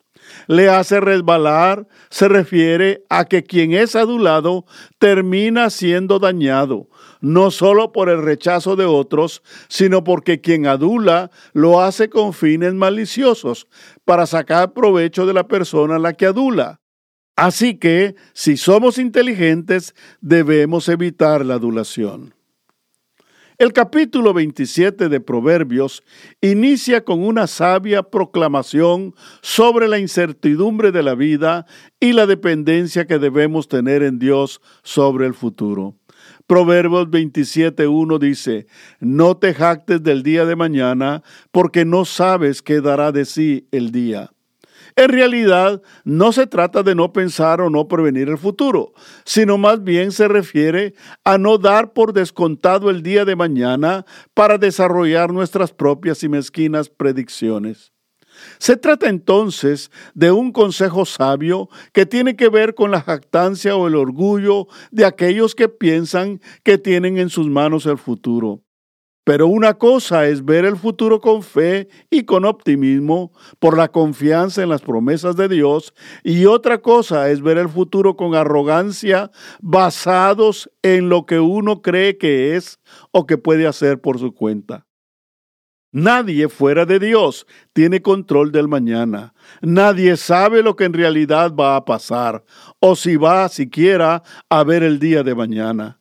Le 0.47 0.69
hace 0.69 1.01
resbalar, 1.01 1.87
se 2.11 2.29
refiere 2.29 3.05
a 3.09 3.25
que 3.25 3.43
quien 3.45 3.73
es 3.73 3.97
adulado 3.97 4.67
termina 4.99 5.71
siendo 5.71 6.19
dañado, 6.19 6.89
no 7.21 7.51
solo 7.51 7.93
por 7.93 8.11
el 8.11 8.23
rechazo 8.23 8.77
de 8.77 8.85
otros, 8.85 9.43
sino 9.69 10.05
porque 10.05 10.43
quien 10.43 10.67
adula 10.67 11.31
lo 11.55 11.81
hace 11.81 12.11
con 12.11 12.35
fines 12.35 12.75
maliciosos, 12.75 13.69
para 14.05 14.27
sacar 14.27 14.75
provecho 14.75 15.25
de 15.25 15.33
la 15.33 15.49
persona 15.49 15.97
a 15.97 15.99
la 15.99 16.13
que 16.13 16.27
adula. 16.27 16.81
Así 17.39 17.77
que, 17.77 18.17
si 18.33 18.57
somos 18.57 18.99
inteligentes, 18.99 19.95
debemos 20.21 20.89
evitar 20.89 21.47
la 21.47 21.55
adulación. 21.55 22.35
El 23.59 23.73
capítulo 23.73 24.35
27 24.35 25.09
de 25.09 25.21
Proverbios 25.21 26.03
inicia 26.41 27.05
con 27.05 27.23
una 27.23 27.47
sabia 27.47 28.03
proclamación 28.03 29.15
sobre 29.41 29.87
la 29.87 30.01
incertidumbre 30.01 30.91
de 30.91 31.05
la 31.05 31.15
vida 31.15 31.65
y 32.01 32.13
la 32.13 32.27
dependencia 32.27 33.07
que 33.07 33.21
debemos 33.21 33.69
tener 33.69 34.03
en 34.03 34.19
Dios 34.19 34.61
sobre 34.83 35.25
el 35.25 35.35
futuro. 35.35 35.95
Proverbios 36.49 37.07
27.1 37.07 38.19
dice, 38.19 38.67
no 38.99 39.37
te 39.37 39.55
jactes 39.55 40.03
del 40.03 40.25
día 40.25 40.45
de 40.45 40.57
mañana, 40.57 41.23
porque 41.53 41.85
no 41.85 42.05
sabes 42.05 42.63
qué 42.63 42.81
dará 42.81 43.13
de 43.13 43.25
sí 43.25 43.69
el 43.71 43.93
día. 43.93 44.33
En 44.99 45.11
realidad, 45.11 45.81
no 46.03 46.33
se 46.33 46.49
trata 46.49 46.83
de 46.83 46.97
no 46.97 47.13
pensar 47.13 47.61
o 47.61 47.71
no 47.71 47.87
prevenir 47.87 48.29
el 48.29 48.37
futuro, 48.37 48.95
sino 49.25 49.57
más 49.57 49.85
bien 49.85 50.11
se 50.11 50.27
refiere 50.27 50.95
a 51.23 51.39
no 51.39 51.57
dar 51.57 51.93
por 51.93 52.13
descontado 52.13 52.91
el 52.91 53.05
día 53.05 53.25
de 53.25 53.37
mañana 53.37 54.05
para 54.35 54.59
desarrollar 54.59 55.33
nuestras 55.33 55.73
propias 55.73 56.25
y 56.25 56.29
mezquinas 56.29 56.89
predicciones. 56.89 57.93
Se 58.59 58.77
trata 58.77 59.09
entonces 59.09 59.93
de 60.15 60.33
un 60.33 60.51
consejo 60.51 61.05
sabio 61.05 61.69
que 61.93 62.05
tiene 62.05 62.35
que 62.35 62.49
ver 62.49 62.75
con 62.75 62.91
la 62.91 63.01
jactancia 63.01 63.77
o 63.77 63.87
el 63.87 63.95
orgullo 63.95 64.67
de 64.91 65.05
aquellos 65.05 65.55
que 65.55 65.69
piensan 65.69 66.41
que 66.65 66.77
tienen 66.77 67.19
en 67.19 67.31
sus 67.31 67.47
manos 67.47 67.87
el 67.87 67.99
futuro. 67.99 68.65
Pero 69.29 69.47
una 69.47 69.75
cosa 69.75 70.27
es 70.27 70.43
ver 70.43 70.65
el 70.65 70.79
futuro 70.79 71.21
con 71.21 71.43
fe 71.43 71.89
y 72.09 72.23
con 72.23 72.47
optimismo 72.47 73.31
por 73.59 73.77
la 73.77 73.89
confianza 73.89 74.63
en 74.63 74.71
las 74.71 74.81
promesas 74.81 75.37
de 75.37 75.49
Dios 75.49 75.93
y 76.25 76.47
otra 76.47 76.79
cosa 76.79 77.29
es 77.29 77.43
ver 77.43 77.59
el 77.59 77.69
futuro 77.69 78.17
con 78.17 78.35
arrogancia 78.35 79.31
basados 79.61 80.71
en 80.81 81.11
lo 81.11 81.27
que 81.27 81.41
uno 81.41 81.83
cree 81.83 82.17
que 82.17 82.57
es 82.57 82.81
o 83.11 83.27
que 83.27 83.37
puede 83.37 83.67
hacer 83.67 84.01
por 84.01 84.19
su 84.19 84.33
cuenta. 84.33 84.87
Nadie 85.93 86.49
fuera 86.49 86.87
de 86.87 86.99
Dios 86.99 87.47
tiene 87.75 88.01
control 88.01 88.51
del 88.51 88.67
mañana. 88.67 89.35
Nadie 89.61 90.17
sabe 90.17 90.63
lo 90.63 90.75
que 90.75 90.85
en 90.85 90.95
realidad 90.95 91.53
va 91.55 91.77
a 91.77 91.85
pasar 91.85 92.47
o 92.81 92.97
si 92.97 93.17
va 93.17 93.47
siquiera 93.51 94.23
a 94.49 94.65
ver 94.65 94.83
el 94.83 94.99
día 94.99 95.23
de 95.23 95.35
mañana. 95.35 95.99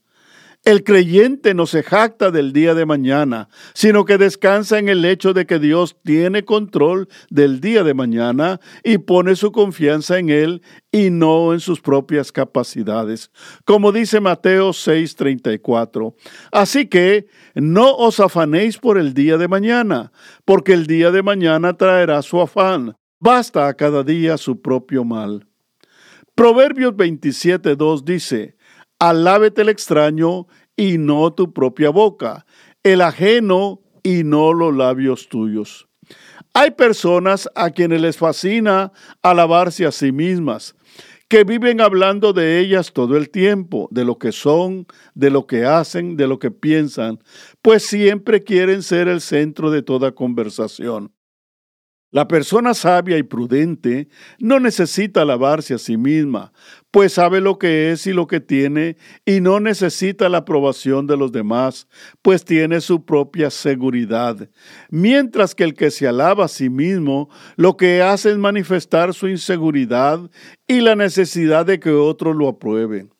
El 0.68 0.84
creyente 0.84 1.54
no 1.54 1.66
se 1.66 1.82
jacta 1.82 2.30
del 2.30 2.52
día 2.52 2.76
de 2.76 2.86
mañana, 2.86 3.48
sino 3.74 4.04
que 4.04 4.18
descansa 4.18 4.78
en 4.78 4.90
el 4.90 5.06
hecho 5.06 5.32
de 5.32 5.46
que 5.46 5.60
Dios 5.60 5.96
tiene 6.04 6.44
control 6.44 7.08
del 7.30 7.62
día 7.62 7.86
de 7.86 7.94
mañana 7.94 8.60
y 8.84 8.98
pone 8.98 9.38
su 9.38 9.54
confianza 9.54 10.20
en 10.20 10.30
Él 10.30 10.62
y 10.92 11.10
no 11.10 11.54
en 11.54 11.62
sus 11.62 11.80
propias 11.80 12.34
capacidades. 12.34 13.32
Como 13.64 13.94
dice 13.94 14.20
Mateo 14.20 14.74
6:34. 14.74 16.16
Así 16.52 16.88
que 16.88 17.28
no 17.56 17.96
os 17.96 18.20
afanéis 18.20 18.78
por 18.78 18.98
el 18.98 19.14
día 19.14 19.38
de 19.38 19.48
mañana, 19.48 20.12
porque 20.44 20.74
el 20.74 20.86
día 20.86 21.12
de 21.12 21.24
mañana 21.24 21.78
traerá 21.78 22.22
su 22.22 22.42
afán. 22.42 22.98
Basta 23.22 23.70
a 23.70 23.74
cada 23.74 24.04
día 24.04 24.38
su 24.38 24.62
propio 24.62 25.06
mal. 25.06 25.48
Proverbios 26.36 26.94
27:2 26.94 28.04
dice, 28.04 28.57
Alábete 29.00 29.62
el 29.62 29.70
extraño 29.70 30.48
y 30.76 30.98
no 30.98 31.32
tu 31.32 31.54
propia 31.54 31.92
boca, 31.92 32.46
el 32.84 33.02
ajeno 33.02 33.82
y 34.02 34.24
no 34.24 34.54
los 34.54 34.76
labios 34.76 35.30
tuyos. 35.30 35.88
Hay 36.54 36.72
personas 36.72 37.48
a 37.54 37.70
quienes 37.70 38.02
les 38.02 38.18
fascina 38.18 38.92
alabarse 39.22 39.86
a 39.86 39.92
sí 39.92 40.12
mismas, 40.12 40.76
que 41.28 41.44
viven 41.44 41.82
hablando 41.82 42.34
de 42.34 42.60
ellas 42.60 42.94
todo 42.94 43.18
el 43.18 43.30
tiempo, 43.30 43.88
de 43.92 44.06
lo 44.06 44.18
que 44.18 44.32
son, 44.32 44.88
de 45.14 45.30
lo 45.30 45.46
que 45.46 45.66
hacen, 45.66 46.16
de 46.18 46.28
lo 46.28 46.40
que 46.40 46.50
piensan, 46.50 47.20
pues 47.62 47.84
siempre 47.86 48.44
quieren 48.44 48.82
ser 48.82 49.08
el 49.10 49.22
centro 49.22 49.70
de 49.70 49.84
toda 49.84 50.14
conversación. 50.14 51.12
La 52.10 52.28
persona 52.28 52.74
sabia 52.74 53.18
y 53.18 53.24
prudente 53.24 54.08
no 54.40 54.62
necesita 54.62 55.24
alabarse 55.24 55.74
a 55.74 55.78
sí 55.78 55.98
misma, 55.98 56.54
pues 56.98 57.14
sabe 57.14 57.42
lo 57.42 57.60
que 57.60 57.92
es 57.92 58.08
y 58.08 58.12
lo 58.12 58.26
que 58.26 58.40
tiene, 58.40 58.98
y 59.24 59.40
no 59.40 59.60
necesita 59.60 60.30
la 60.30 60.40
aprobación 60.40 61.06
de 61.06 61.16
los 61.16 61.32
demás, 61.32 61.88
pues 62.24 62.44
tiene 62.44 62.82
su 62.82 63.06
propia 63.06 63.52
seguridad. 63.52 64.50
Mientras 64.90 65.54
que 65.54 65.64
el 65.64 65.76
que 65.76 65.92
se 65.92 66.08
alaba 66.08 66.46
a 66.46 66.48
sí 66.48 66.72
mismo, 66.72 67.30
lo 67.56 67.78
que 67.78 68.02
hace 68.02 68.32
es 68.32 68.40
manifestar 68.40 69.14
su 69.14 69.28
inseguridad 69.28 70.28
y 70.68 70.82
la 70.82 70.96
necesidad 70.96 71.68
de 71.68 71.80
que 71.80 71.92
otros 71.92 72.36
lo 72.36 72.48
aprueben. 72.48 73.14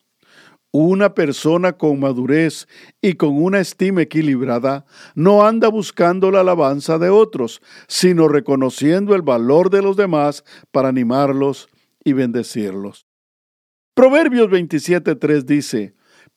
Una 0.72 1.14
persona 1.14 1.74
con 1.74 2.00
madurez 2.00 2.68
y 3.00 3.14
con 3.14 3.40
una 3.40 3.60
estima 3.60 4.02
equilibrada 4.02 4.88
no 5.14 5.46
anda 5.46 5.68
buscando 5.68 6.32
la 6.32 6.40
alabanza 6.40 6.98
de 6.98 7.12
otros, 7.12 7.62
sino 7.88 8.28
reconociendo 8.28 9.14
el 9.14 9.22
valor 9.22 9.70
de 9.70 9.84
los 9.84 9.96
demás 9.96 10.44
para 10.72 10.90
animarlos 10.90 11.70
y 12.04 12.14
bendecirlos. 12.14 13.07
Proverbios 13.98 14.48
27.3 14.52 15.44
dice, 15.44 15.96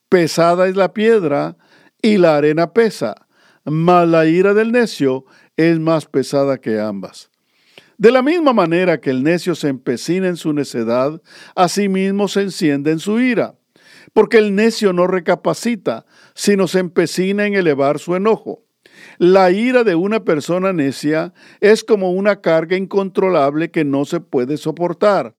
Pesada 0.09 0.67
es 0.67 0.75
la 0.75 0.95
piedra 0.95 1.57
y 2.01 2.17
la 2.17 2.35
arena 2.35 2.73
pesa, 2.73 3.27
mas 3.63 4.07
la 4.07 4.25
ira 4.25 4.55
del 4.55 4.71
necio 4.71 5.25
es 5.57 5.79
más 5.79 6.07
pesada 6.07 6.57
que 6.57 6.79
ambas. 6.79 7.29
De 7.99 8.11
la 8.11 8.23
misma 8.23 8.51
manera 8.51 8.99
que 8.99 9.11
el 9.11 9.21
necio 9.21 9.53
se 9.53 9.67
empecina 9.67 10.27
en 10.27 10.37
su 10.37 10.53
necedad, 10.53 11.21
asimismo 11.55 12.27
se 12.27 12.41
enciende 12.41 12.93
en 12.93 12.97
su 12.97 13.19
ira 13.19 13.53
porque 14.13 14.39
el 14.39 14.55
necio 14.55 14.91
no 14.91 15.05
recapacita, 15.05 16.07
sino 16.33 16.67
se 16.67 16.79
empecina 16.79 17.45
en 17.45 17.53
elevar 17.53 17.99
su 17.99 18.15
enojo. 18.15 18.65
La 19.19 19.51
ira 19.51 19.83
de 19.83 19.93
una 19.93 20.23
persona 20.23 20.73
necia 20.73 21.31
es 21.59 21.83
como 21.83 22.11
una 22.11 22.41
carga 22.41 22.75
incontrolable 22.75 23.69
que 23.69 23.85
no 23.85 24.05
se 24.05 24.19
puede 24.19 24.57
soportar. 24.57 25.35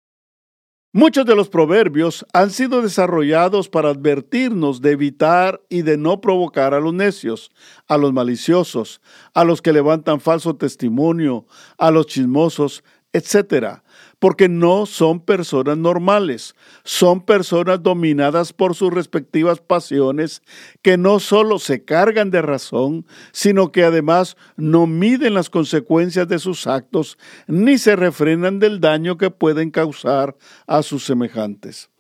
Muchos 0.95 1.25
de 1.25 1.35
los 1.35 1.49
proverbios 1.49 2.27
han 2.35 2.51
sido 2.51 2.83
desarrollados 2.83 3.71
para 3.71 3.89
advertirnos 3.89 4.83
de 4.83 4.91
evitar 4.91 5.63
y 5.71 5.81
de 5.81 5.97
no 5.97 6.21
provocar 6.21 6.75
a 6.75 6.81
los 6.81 6.93
necios, 6.93 7.51
a 7.89 7.97
los 7.97 8.13
maliciosos, 8.13 9.01
a 9.33 9.45
los 9.45 9.63
que 9.63 9.73
levantan 9.73 10.21
falso 10.21 10.55
testimonio, 10.55 11.47
a 11.79 11.91
los 11.91 12.09
chismosos, 12.09 12.85
etc 13.15 13.81
porque 14.23 14.49
no 14.49 14.87
son 14.87 15.19
personas 15.19 15.77
normales, 15.77 16.55
son 16.85 17.27
personas 17.27 17.83
dominadas 17.83 18.53
por 18.53 18.77
sus 18.77 18.95
respectivas 18.95 19.59
pasiones 19.59 20.43
que 20.81 20.97
no 20.97 21.19
solo 21.19 21.59
se 21.59 21.85
cargan 21.85 22.31
de 22.31 22.41
razón, 22.41 23.05
sino 23.33 23.73
que 23.73 23.83
además 23.83 24.37
no 24.57 24.87
miden 24.87 25.35
las 25.35 25.51
consecuencias 25.51 26.29
de 26.29 26.39
sus 26.39 26.69
actos 26.69 27.19
ni 27.49 27.79
se 27.79 27.97
refrenan 27.97 28.61
del 28.61 28.79
daño 28.79 29.19
que 29.19 29.33
pueden 29.33 29.73
causar 29.73 30.37
a 30.69 30.85
sus 30.85 31.05
semejantes. 31.05 31.92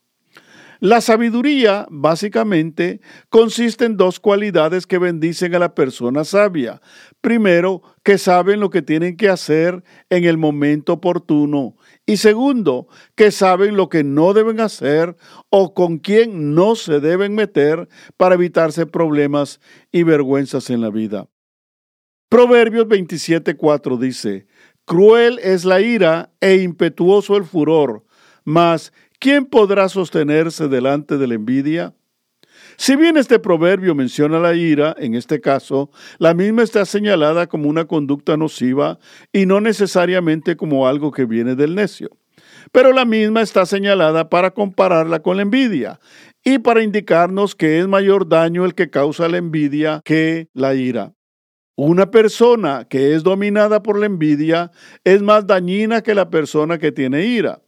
La 0.82 1.00
sabiduría, 1.00 1.86
básicamente, 1.90 3.00
consiste 3.28 3.84
en 3.84 3.96
dos 3.96 4.18
cualidades 4.18 4.84
que 4.84 4.98
bendicen 4.98 5.54
a 5.54 5.60
la 5.60 5.76
persona 5.76 6.24
sabia. 6.24 6.80
Primero, 7.20 7.82
que 8.02 8.18
saben 8.18 8.58
lo 8.58 8.68
que 8.68 8.82
tienen 8.82 9.16
que 9.16 9.28
hacer 9.28 9.84
en 10.10 10.24
el 10.24 10.38
momento 10.38 10.94
oportuno. 10.94 11.76
Y 12.04 12.16
segundo, 12.16 12.88
que 13.14 13.30
saben 13.30 13.76
lo 13.76 13.88
que 13.88 14.02
no 14.02 14.34
deben 14.34 14.58
hacer 14.58 15.14
o 15.50 15.72
con 15.72 15.98
quién 15.98 16.52
no 16.56 16.74
se 16.74 16.98
deben 16.98 17.36
meter 17.36 17.88
para 18.16 18.34
evitarse 18.34 18.84
problemas 18.84 19.60
y 19.92 20.02
vergüenzas 20.02 20.68
en 20.68 20.80
la 20.80 20.90
vida. 20.90 21.28
Proverbios 22.28 22.88
27:4 22.88 23.98
dice, 24.00 24.48
Cruel 24.84 25.38
es 25.44 25.64
la 25.64 25.80
ira 25.80 26.32
e 26.40 26.56
impetuoso 26.56 27.36
el 27.36 27.44
furor, 27.44 28.04
mas 28.44 28.92
¿quién 29.22 29.46
podrá 29.46 29.88
sostenerse 29.88 30.66
delante 30.66 31.16
de 31.16 31.28
la 31.28 31.34
envidia? 31.34 31.94
Si 32.76 32.96
bien 32.96 33.16
este 33.16 33.38
proverbio 33.38 33.94
menciona 33.94 34.40
la 34.40 34.54
ira, 34.54 34.96
en 34.98 35.14
este 35.14 35.40
caso, 35.40 35.90
la 36.18 36.34
misma 36.34 36.64
está 36.64 36.84
señalada 36.84 37.46
como 37.46 37.68
una 37.68 37.84
conducta 37.84 38.36
nociva 38.36 38.98
y 39.32 39.46
no 39.46 39.60
necesariamente 39.60 40.56
como 40.56 40.88
algo 40.88 41.12
que 41.12 41.24
viene 41.24 41.54
del 41.54 41.76
necio. 41.76 42.10
Pero 42.72 42.92
la 42.92 43.04
misma 43.04 43.42
está 43.42 43.64
señalada 43.64 44.28
para 44.28 44.50
compararla 44.50 45.22
con 45.22 45.36
la 45.36 45.42
envidia 45.42 46.00
y 46.42 46.58
para 46.58 46.82
indicarnos 46.82 47.54
que 47.54 47.78
es 47.78 47.86
mayor 47.86 48.28
daño 48.28 48.64
el 48.64 48.74
que 48.74 48.90
causa 48.90 49.28
la 49.28 49.36
envidia 49.36 50.00
que 50.04 50.48
la 50.52 50.74
ira. 50.74 51.14
Una 51.76 52.10
persona 52.10 52.86
que 52.88 53.14
es 53.14 53.22
dominada 53.22 53.82
por 53.82 53.98
la 53.98 54.06
envidia 54.06 54.70
es 55.04 55.22
más 55.22 55.46
dañina 55.46 56.02
que 56.02 56.14
la 56.14 56.28
persona 56.28 56.78
que 56.78 56.92
tiene 56.92 57.24
ira, 57.24 57.62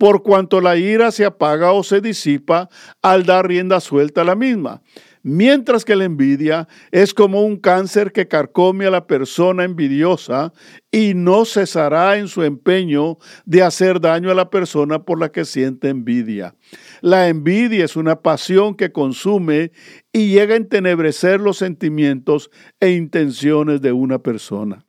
por 0.00 0.22
cuanto 0.22 0.62
la 0.62 0.78
ira 0.78 1.10
se 1.10 1.26
apaga 1.26 1.72
o 1.72 1.82
se 1.82 2.00
disipa 2.00 2.70
al 3.02 3.26
dar 3.26 3.46
rienda 3.46 3.80
suelta 3.80 4.22
a 4.22 4.24
la 4.24 4.34
misma, 4.34 4.80
mientras 5.22 5.84
que 5.84 5.94
la 5.94 6.04
envidia 6.04 6.68
es 6.90 7.12
como 7.12 7.42
un 7.42 7.58
cáncer 7.58 8.10
que 8.10 8.26
carcome 8.26 8.86
a 8.86 8.90
la 8.90 9.06
persona 9.06 9.64
envidiosa 9.64 10.54
y 10.90 11.12
no 11.12 11.44
cesará 11.44 12.16
en 12.16 12.28
su 12.28 12.42
empeño 12.44 13.18
de 13.44 13.62
hacer 13.62 14.00
daño 14.00 14.30
a 14.30 14.34
la 14.34 14.48
persona 14.48 15.02
por 15.02 15.20
la 15.20 15.30
que 15.30 15.44
siente 15.44 15.90
envidia. 15.90 16.54
La 17.02 17.28
envidia 17.28 17.84
es 17.84 17.94
una 17.94 18.22
pasión 18.22 18.76
que 18.76 18.92
consume 18.92 19.70
y 20.14 20.30
llega 20.30 20.54
a 20.54 20.56
entenebrecer 20.56 21.40
los 21.40 21.58
sentimientos 21.58 22.50
e 22.80 22.92
intenciones 22.92 23.82
de 23.82 23.92
una 23.92 24.18
persona. 24.18 24.86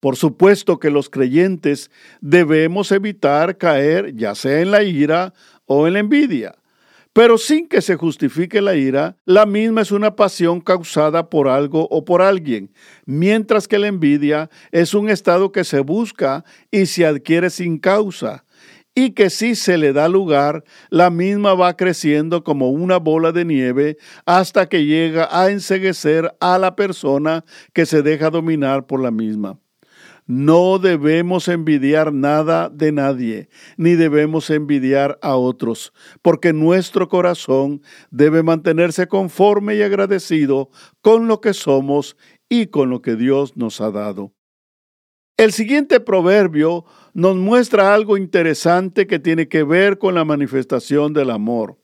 Por 0.00 0.16
supuesto 0.16 0.78
que 0.78 0.90
los 0.90 1.10
creyentes 1.10 1.90
debemos 2.20 2.92
evitar 2.92 3.56
caer 3.56 4.14
ya 4.14 4.34
sea 4.34 4.60
en 4.60 4.70
la 4.70 4.82
ira 4.84 5.34
o 5.66 5.86
en 5.86 5.94
la 5.94 5.98
envidia, 5.98 6.54
pero 7.12 7.36
sin 7.36 7.66
que 7.66 7.82
se 7.82 7.96
justifique 7.96 8.60
la 8.60 8.76
ira, 8.76 9.16
la 9.24 9.44
misma 9.44 9.80
es 9.80 9.90
una 9.90 10.14
pasión 10.14 10.60
causada 10.60 11.28
por 11.28 11.48
algo 11.48 11.88
o 11.90 12.04
por 12.04 12.22
alguien, 12.22 12.70
mientras 13.06 13.66
que 13.66 13.78
la 13.78 13.88
envidia 13.88 14.50
es 14.70 14.94
un 14.94 15.10
estado 15.10 15.50
que 15.50 15.64
se 15.64 15.80
busca 15.80 16.44
y 16.70 16.86
se 16.86 17.04
adquiere 17.04 17.50
sin 17.50 17.78
causa, 17.78 18.44
y 18.94 19.10
que 19.10 19.30
si 19.30 19.56
se 19.56 19.78
le 19.78 19.92
da 19.92 20.08
lugar, 20.08 20.62
la 20.90 21.10
misma 21.10 21.54
va 21.54 21.76
creciendo 21.76 22.44
como 22.44 22.70
una 22.70 22.98
bola 22.98 23.32
de 23.32 23.44
nieve 23.44 23.96
hasta 24.26 24.68
que 24.68 24.84
llega 24.84 25.28
a 25.30 25.50
enseguecer 25.50 26.32
a 26.38 26.56
la 26.58 26.76
persona 26.76 27.44
que 27.72 27.84
se 27.84 28.02
deja 28.02 28.30
dominar 28.30 28.86
por 28.86 29.00
la 29.00 29.10
misma. 29.10 29.58
No 30.28 30.78
debemos 30.78 31.48
envidiar 31.48 32.12
nada 32.12 32.68
de 32.68 32.92
nadie, 32.92 33.48
ni 33.78 33.94
debemos 33.94 34.50
envidiar 34.50 35.18
a 35.22 35.36
otros, 35.36 35.94
porque 36.20 36.52
nuestro 36.52 37.08
corazón 37.08 37.80
debe 38.10 38.42
mantenerse 38.42 39.08
conforme 39.08 39.76
y 39.76 39.82
agradecido 39.82 40.68
con 41.00 41.28
lo 41.28 41.40
que 41.40 41.54
somos 41.54 42.18
y 42.46 42.66
con 42.66 42.90
lo 42.90 43.00
que 43.00 43.16
Dios 43.16 43.56
nos 43.56 43.80
ha 43.80 43.90
dado. 43.90 44.34
El 45.38 45.52
siguiente 45.52 45.98
proverbio 45.98 46.84
nos 47.14 47.36
muestra 47.36 47.94
algo 47.94 48.18
interesante 48.18 49.06
que 49.06 49.18
tiene 49.18 49.48
que 49.48 49.62
ver 49.62 49.96
con 49.96 50.14
la 50.14 50.26
manifestación 50.26 51.14
del 51.14 51.30
amor. 51.30 51.78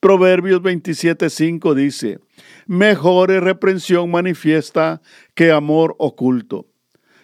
Proverbios 0.00 0.62
27:5 0.62 1.74
dice, 1.74 2.20
Mejor 2.66 3.32
es 3.32 3.42
reprensión 3.42 4.10
manifiesta 4.10 5.02
que 5.34 5.52
amor 5.52 5.94
oculto. 5.98 6.71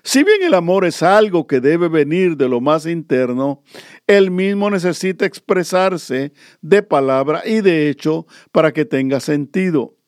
Si 0.09 0.25
bien 0.25 0.43
el 0.43 0.55
amor 0.55 0.87
es 0.87 1.03
algo 1.03 1.47
que 1.47 1.61
debe 1.61 1.91
venir 1.91 2.38
de 2.38 2.49
lo 2.49 2.62
más 2.62 2.87
interno, 2.87 3.62
él 4.07 4.31
mismo 4.31 4.71
necesita 4.71 5.27
expresarse 5.27 6.33
de 6.62 6.83
palabra 6.83 7.43
y 7.45 7.61
de 7.61 7.91
hecho 7.91 8.27
para 8.50 8.73
que 8.73 8.87
tenga 8.87 9.21
sentido. 9.21 9.99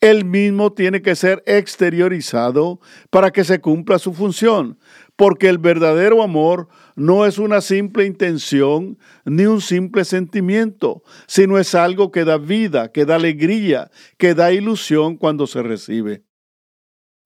Él 0.00 0.24
mismo 0.24 0.72
tiene 0.72 1.02
que 1.02 1.14
ser 1.14 1.40
exteriorizado 1.46 2.80
para 3.10 3.30
que 3.30 3.44
se 3.44 3.60
cumpla 3.60 4.00
su 4.00 4.12
función, 4.12 4.76
porque 5.14 5.48
el 5.48 5.58
verdadero 5.58 6.24
amor 6.24 6.66
no 6.96 7.24
es 7.24 7.38
una 7.38 7.60
simple 7.60 8.06
intención 8.06 8.98
ni 9.24 9.46
un 9.46 9.60
simple 9.60 10.04
sentimiento, 10.04 11.04
sino 11.28 11.60
es 11.60 11.76
algo 11.76 12.10
que 12.10 12.24
da 12.24 12.38
vida, 12.38 12.90
que 12.90 13.04
da 13.04 13.14
alegría, 13.14 13.92
que 14.18 14.34
da 14.34 14.50
ilusión 14.50 15.16
cuando 15.16 15.46
se 15.46 15.62
recibe. 15.62 16.24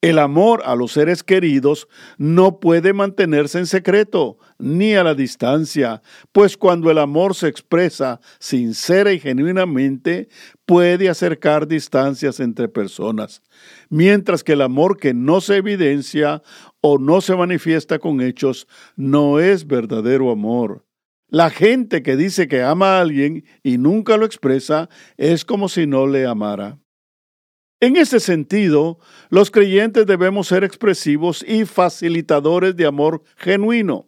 El 0.01 0.21
amor 0.21 0.63
a 0.65 0.77
los 0.77 0.93
seres 0.93 1.25
queridos 1.25 1.89
no 2.19 2.61
puede 2.61 2.93
mantenerse 2.93 3.59
en 3.59 3.67
secreto 3.67 4.39
ni 4.57 4.95
a 4.95 5.03
la 5.03 5.17
distancia, 5.17 6.03
pues 6.31 6.57
cuando 6.57 6.93
el 6.93 6.99
amor 6.99 7.35
se 7.35 7.49
expresa 7.49 8.21
sincera 8.39 9.13
y 9.13 9.19
genuinamente, 9.19 10.29
puede 10.67 11.09
acercar 11.09 11.67
distancias 11.67 12.39
entre 12.39 12.69
personas, 12.69 13.43
mientras 13.89 14.45
que 14.45 14.53
el 14.53 14.63
amor 14.63 14.99
que 14.99 15.15
no 15.15 15.41
se 15.41 15.57
evidencia 15.57 16.43
o 16.81 16.99
no 16.99 17.21
se 17.21 17.35
manifiesta 17.35 17.99
con 17.99 18.21
hechos 18.21 18.69
no 18.95 19.41
es 19.41 19.67
verdadero 19.67 20.31
amor. 20.31 20.87
La 21.29 21.51
gente 21.51 22.05
que 22.05 22.17
dice 22.17 22.47
que 22.47 22.63
ama 22.63 22.99
a 22.99 23.01
alguien 23.01 23.45
y 23.65 23.79
nunca 23.79 24.17
lo 24.17 24.27
expresa 24.27 24.89
es 25.17 25.45
como 25.45 25.69
si 25.69 25.89
no 25.89 26.07
le 26.07 26.25
amara. 26.25 26.79
En 27.81 27.97
ese 27.97 28.19
sentido, 28.19 28.99
los 29.31 29.53
creyentes 29.53 30.05
debemos 30.05 30.49
ser 30.49 30.65
expresivos 30.65 31.45
y 31.47 31.65
facilitadores 31.65 32.75
de 32.75 32.87
amor 32.87 33.23
genuino, 33.37 34.07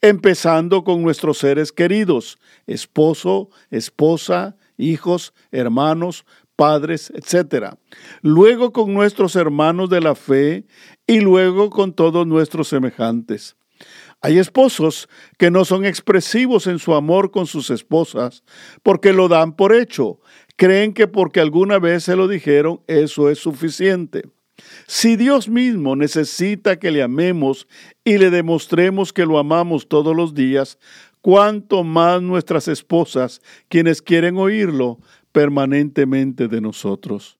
empezando 0.00 0.84
con 0.84 1.02
nuestros 1.02 1.38
seres 1.38 1.72
queridos, 1.72 2.38
esposo, 2.68 3.50
esposa, 3.70 4.56
hijos, 4.76 5.34
hermanos, 5.50 6.24
padres, 6.54 7.12
etc. 7.14 7.74
Luego 8.22 8.72
con 8.72 8.94
nuestros 8.94 9.34
hermanos 9.34 9.90
de 9.90 10.00
la 10.00 10.14
fe 10.14 10.64
y 11.04 11.18
luego 11.18 11.70
con 11.70 11.94
todos 11.94 12.24
nuestros 12.24 12.68
semejantes. 12.68 13.56
Hay 14.20 14.38
esposos 14.38 15.08
que 15.38 15.50
no 15.50 15.64
son 15.64 15.84
expresivos 15.84 16.66
en 16.66 16.80
su 16.80 16.94
amor 16.94 17.30
con 17.30 17.46
sus 17.46 17.70
esposas 17.70 18.42
porque 18.82 19.12
lo 19.12 19.28
dan 19.28 19.54
por 19.54 19.72
hecho. 19.72 20.20
Creen 20.58 20.92
que 20.92 21.06
porque 21.06 21.38
alguna 21.38 21.78
vez 21.78 22.02
se 22.02 22.16
lo 22.16 22.26
dijeron, 22.26 22.80
eso 22.88 23.30
es 23.30 23.38
suficiente. 23.38 24.24
Si 24.88 25.14
Dios 25.14 25.48
mismo 25.48 25.94
necesita 25.94 26.80
que 26.80 26.90
le 26.90 27.00
amemos 27.00 27.68
y 28.02 28.18
le 28.18 28.30
demostremos 28.30 29.12
que 29.12 29.24
lo 29.24 29.38
amamos 29.38 29.88
todos 29.88 30.16
los 30.16 30.34
días, 30.34 30.80
cuánto 31.20 31.84
más 31.84 32.20
nuestras 32.22 32.66
esposas, 32.66 33.40
quienes 33.68 34.02
quieren 34.02 34.36
oírlo 34.36 34.98
permanentemente 35.30 36.48
de 36.48 36.60
nosotros. 36.60 37.38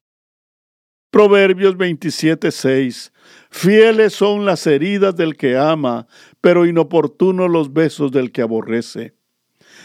Proverbios 1.11 1.77
27:6 1.77 3.13
Fieles 3.51 4.13
son 4.13 4.45
las 4.45 4.65
heridas 4.69 5.17
del 5.17 5.37
que 5.37 5.57
ama, 5.57 6.07
pero 6.41 6.67
inoportunos 6.67 7.51
los 7.51 7.73
besos 7.73 8.13
del 8.13 8.31
que 8.31 8.43
aborrece. 8.43 9.19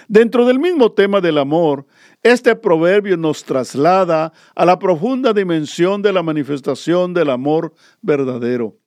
Dentro 0.07 0.45
del 0.45 0.59
mismo 0.59 0.91
tema 0.91 1.21
del 1.21 1.37
amor, 1.37 1.85
este 2.23 2.55
proverbio 2.55 3.17
nos 3.17 3.43
traslada 3.43 4.31
a 4.55 4.65
la 4.65 4.79
profunda 4.79 5.33
dimensión 5.33 6.01
de 6.01 6.13
la 6.13 6.23
manifestación 6.23 7.13
del 7.13 7.29
amor 7.29 7.73
verdadero. 8.01 8.79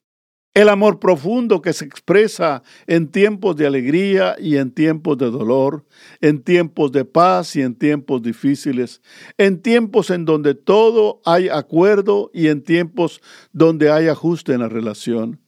El 0.55 0.69
amor 0.69 0.99
profundo 0.99 1.61
que 1.61 1.71
se 1.71 1.85
expresa 1.85 2.63
en 2.87 3.11
tiempos 3.11 3.55
de 3.55 3.67
alegría 3.67 4.35
y 4.39 4.57
en 4.57 4.71
tiempos 4.71 5.19
de 5.19 5.29
dolor, 5.29 5.85
en 6.19 6.41
tiempos 6.41 6.91
de 6.91 7.05
paz 7.05 7.55
y 7.55 7.61
en 7.61 7.75
tiempos 7.75 8.23
difíciles, 8.23 9.03
en 9.37 9.61
tiempos 9.61 10.09
en 10.09 10.25
donde 10.25 10.55
todo 10.55 11.21
hay 11.25 11.47
acuerdo 11.47 12.31
y 12.33 12.47
en 12.47 12.63
tiempos 12.63 13.21
donde 13.53 13.91
hay 13.91 14.07
ajuste 14.07 14.53
en 14.53 14.61
la 14.61 14.67
relación. 14.67 15.39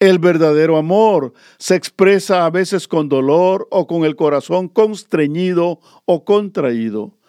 El 0.00 0.18
verdadero 0.18 0.78
amor 0.78 1.32
se 1.58 1.76
expresa 1.76 2.44
a 2.44 2.50
veces 2.50 2.88
con 2.88 3.08
dolor 3.08 3.68
o 3.70 3.86
con 3.86 4.04
el 4.04 4.16
corazón 4.16 4.66
constreñido 4.66 5.78
o 6.06 6.24
contraído. 6.24 7.19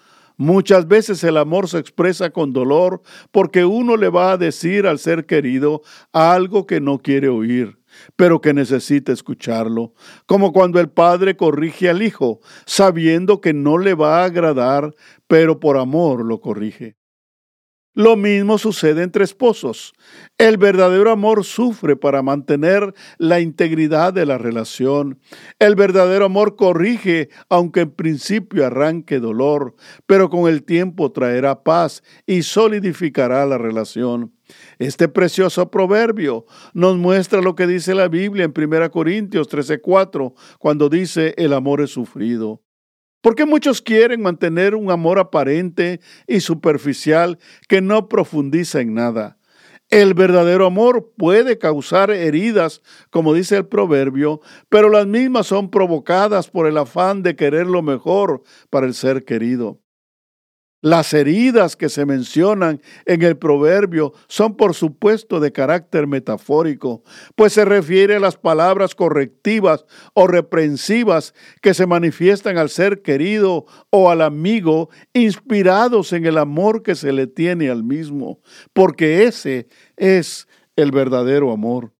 Muchas 0.42 0.88
veces 0.88 1.24
el 1.24 1.38
amor 1.38 1.70
se 1.70 1.78
expresa 1.78 2.32
con 2.32 2.52
dolor 2.52 3.04
porque 3.30 3.64
uno 3.64 3.96
le 3.96 4.10
va 4.10 4.32
a 4.32 4.38
decir 4.38 4.88
al 4.88 4.98
ser 4.98 5.28
querido 5.28 5.84
algo 6.14 6.66
que 6.66 6.82
no 6.82 6.98
quiere 6.98 7.30
oír. 7.30 7.78
pero 8.16 8.40
que 8.42 8.54
necesita 8.54 9.12
escucharlo, 9.12 9.94
como 10.26 10.54
cuando 10.54 10.80
el 10.80 10.90
padre 10.90 11.36
corrige 11.36 11.90
al 11.90 12.02
hijo, 12.02 12.40
sabiendo 12.66 13.42
que 13.42 13.54
no 13.54 13.78
le 13.78 13.94
va 13.94 14.22
a 14.22 14.26
agradar, 14.26 14.96
pero 15.28 15.60
por 15.60 15.78
amor 15.78 16.26
lo 16.26 16.40
corrige. 16.40 16.96
Lo 17.94 18.16
mismo 18.16 18.58
sucede 18.58 19.04
entre 19.04 19.26
esposos. 19.26 19.94
El 20.38 20.56
verdadero 20.56 21.12
amor 21.12 21.44
sufre 21.44 21.98
para 21.98 22.22
mantener 22.22 22.94
la 23.18 23.42
integridad 23.42 24.14
de 24.14 24.26
la 24.26 24.38
relación. 24.38 25.20
El 25.60 25.76
verdadero 25.76 26.24
amor 26.24 26.56
corrige, 26.56 27.28
aunque 27.50 27.82
en 27.82 27.92
principio 27.92 28.66
arranque 28.66 29.20
dolor, 29.20 29.76
pero 30.06 30.30
con 30.30 30.50
el 30.50 30.64
tiempo 30.64 31.12
traerá 31.12 31.64
paz 31.64 32.02
y 32.26 32.44
solidificará 32.44 33.46
la 33.46 33.58
relación. 33.58 34.34
Este 34.80 35.10
precioso 35.10 35.70
proverbio 35.70 36.46
nos 36.74 36.96
muestra 36.96 37.42
lo 37.42 37.56
que 37.56 37.68
dice 37.68 37.94
la 37.94 38.08
Biblia 38.08 38.46
en 38.46 38.54
1 38.54 38.90
Corintios 38.90 39.50
13:4, 39.50 40.34
cuando 40.60 40.88
dice 40.88 41.34
el 41.38 41.52
amor 41.52 41.82
es 41.82 41.92
sufrido. 41.92 42.62
Porque 43.22 43.46
muchos 43.46 43.82
quieren 43.82 44.22
mantener 44.22 44.76
un 44.76 44.92
amor 44.92 45.20
aparente 45.20 46.00
y 46.28 46.40
superficial 46.40 47.38
que 47.68 47.82
no 47.82 48.10
profundiza 48.10 48.82
en 48.82 48.94
nada. 48.94 49.38
El 49.92 50.14
verdadero 50.14 50.66
amor 50.66 51.12
puede 51.18 51.58
causar 51.58 52.12
heridas, 52.12 52.82
como 53.10 53.34
dice 53.34 53.58
el 53.58 53.68
proverbio, 53.68 54.40
pero 54.70 54.90
las 54.90 55.06
mismas 55.06 55.48
son 55.48 55.70
provocadas 55.70 56.50
por 56.50 56.66
el 56.66 56.78
afán 56.78 57.24
de 57.24 57.36
querer 57.36 57.68
lo 57.68 57.82
mejor 57.82 58.42
para 58.70 58.88
el 58.88 58.94
ser 58.94 59.26
querido. 59.26 59.81
Las 60.82 61.14
heridas 61.14 61.76
que 61.76 61.90
se 61.90 62.08
mencionan 62.08 62.82
en 63.06 63.22
el 63.22 63.38
proverbio 63.38 64.14
son 64.28 64.58
por 64.58 64.74
supuesto 64.74 65.40
de 65.40 65.52
carácter 65.52 66.08
metafórico, 66.08 67.04
pues 67.36 67.54
se 67.54 67.66
refiere 67.66 68.16
a 68.16 68.20
las 68.20 68.36
palabras 68.36 68.96
correctivas 68.96 69.86
o 70.16 70.26
reprensivas 70.26 71.36
que 71.62 71.76
se 71.76 71.86
manifiestan 71.86 72.58
al 72.58 72.70
ser 72.70 73.04
querido 73.04 73.68
o 73.92 74.10
al 74.10 74.22
amigo, 74.22 74.90
inspirados 75.14 76.14
en 76.14 76.26
el 76.26 76.40
amor 76.40 76.82
que 76.82 76.96
se 76.96 77.12
le 77.12 77.28
tiene 77.28 77.70
al 77.70 77.84
mismo, 77.84 78.40
porque 78.74 79.26
ese 79.26 79.68
es 79.98 80.48
el 80.76 80.92
verdadero 80.92 81.52
amor. 81.52 81.92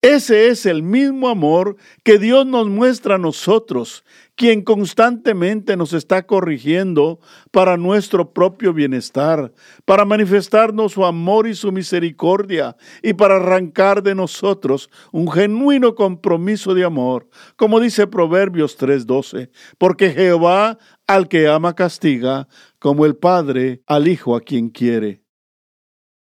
Ese 0.00 0.46
es 0.46 0.64
el 0.64 0.84
mismo 0.84 1.28
amor 1.28 1.76
que 2.04 2.20
Dios 2.20 2.46
nos 2.46 2.68
muestra 2.68 3.16
a 3.16 3.18
nosotros, 3.18 4.04
quien 4.36 4.62
constantemente 4.62 5.76
nos 5.76 5.92
está 5.92 6.24
corrigiendo 6.24 7.18
para 7.50 7.76
nuestro 7.76 8.32
propio 8.32 8.72
bienestar, 8.72 9.52
para 9.84 10.04
manifestarnos 10.04 10.92
su 10.92 11.04
amor 11.04 11.48
y 11.48 11.54
su 11.56 11.72
misericordia 11.72 12.76
y 13.02 13.14
para 13.14 13.36
arrancar 13.36 14.04
de 14.04 14.14
nosotros 14.14 14.88
un 15.10 15.28
genuino 15.32 15.96
compromiso 15.96 16.74
de 16.74 16.84
amor, 16.84 17.28
como 17.56 17.80
dice 17.80 18.06
Proverbios 18.06 18.78
3:12, 18.78 19.50
porque 19.78 20.12
Jehová 20.12 20.78
al 21.08 21.26
que 21.26 21.48
ama 21.48 21.74
castiga, 21.74 22.46
como 22.78 23.04
el 23.04 23.16
Padre 23.16 23.82
al 23.88 24.06
Hijo 24.06 24.36
a 24.36 24.42
quien 24.42 24.68
quiere. 24.68 25.24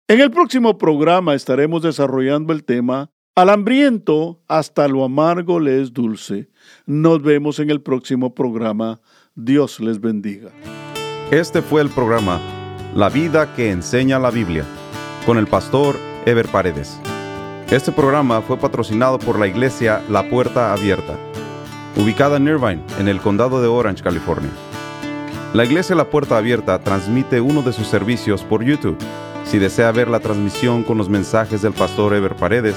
En 0.09 0.21
el 0.21 0.33
próximo 0.33 0.79
programa 0.79 1.35
estaremos 1.35 1.83
desarrollando 1.83 2.53
el 2.53 2.65
tema 2.65 3.13
al 3.35 3.49
hambriento 3.49 4.41
hasta 4.47 4.89
lo 4.89 5.05
amargo 5.05 5.59
le 5.59 5.81
es 5.81 5.93
dulce. 5.93 6.51
Nos 6.85 7.23
vemos 7.23 7.59
en 7.59 7.71
el 7.71 7.81
próximo 7.81 8.35
programa. 8.35 9.01
Dios 9.35 9.81
les 9.81 10.01
bendiga. 10.01 10.51
Este 11.31 11.63
fue 11.63 11.81
el 11.81 11.89
programa 11.89 12.41
La 12.95 13.09
vida 13.09 13.55
que 13.55 13.71
enseña 13.71 14.19
la 14.19 14.31
Biblia 14.31 14.65
con 15.25 15.39
el 15.39 15.47
pastor 15.47 15.97
Ever 16.27 16.47
Paredes. 16.49 17.01
Este 17.71 17.91
programa 17.91 18.43
fue 18.43 18.59
patrocinado 18.59 19.19
por 19.19 19.39
la 19.39 19.47
iglesia 19.47 20.03
La 20.11 20.29
Puerta 20.29 20.75
Abierta, 20.75 21.17
ubicada 21.97 22.37
en 22.37 22.49
Irvine, 22.49 22.83
en 22.99 23.09
el 23.09 23.19
condado 23.19 23.63
de 23.63 23.69
Orange, 23.69 24.03
California. 24.03 24.51
La 25.55 25.65
iglesia 25.65 25.97
La 25.97 26.11
Puerta 26.11 26.37
Abierta 26.37 26.79
transmite 26.81 27.41
uno 27.41 27.63
de 27.63 27.73
sus 27.73 27.87
servicios 27.87 28.43
por 28.43 28.63
YouTube. 28.63 28.99
Si 29.45 29.59
desea 29.59 29.91
ver 29.91 30.09
la 30.09 30.21
transmisión 30.21 30.83
con 30.83 30.99
los 30.99 31.09
mensajes 31.09 31.63
del 31.63 31.73
pastor 31.73 32.15
Ever 32.15 32.37
Paredes, 32.37 32.77